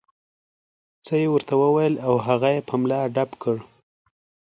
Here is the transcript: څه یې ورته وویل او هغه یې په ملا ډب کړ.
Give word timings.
څه 1.05 1.13
یې 1.21 1.27
ورته 1.31 1.53
وویل 1.63 1.95
او 2.07 2.13
هغه 2.27 2.49
یې 2.55 2.61
په 2.67 2.73
ملا 2.81 3.01
ډب 3.15 3.31
کړ. 3.43 3.57